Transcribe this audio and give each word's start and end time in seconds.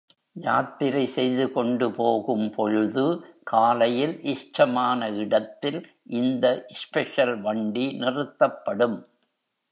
யாத்திரை 0.35 1.07
செய்து 1.07 1.51
கொண்டு 1.51 1.91
போகும் 1.91 2.51
பொழுது, 2.51 3.03
காலையில் 3.43 4.15
இஷ்டமான 4.23 5.09
இடத்தில், 5.15 5.79
இந்த 6.03 6.65
ஸ்பெஷல் 6.73 7.41
வண்டி 7.41 7.85
நிறுத்தப்படும். 7.99 8.97